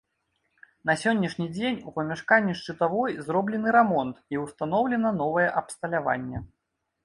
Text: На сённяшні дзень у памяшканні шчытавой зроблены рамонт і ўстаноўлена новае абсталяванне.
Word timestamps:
На 0.89 0.95
сённяшні 1.01 1.47
дзень 1.57 1.77
у 1.91 1.93
памяшканні 1.97 2.57
шчытавой 2.63 3.11
зроблены 3.29 3.69
рамонт 3.77 4.15
і 4.37 4.45
ўстаноўлена 4.47 5.09
новае 5.23 5.49
абсталяванне. 5.63 6.47